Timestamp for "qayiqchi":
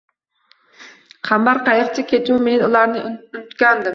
1.67-2.05